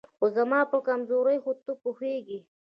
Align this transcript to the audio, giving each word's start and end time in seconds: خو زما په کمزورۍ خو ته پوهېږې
خو 0.17 0.25
زما 0.37 0.59
په 0.71 0.77
کمزورۍ 0.87 1.37
خو 1.43 1.51
ته 1.65 1.71
پوهېږې 1.83 2.39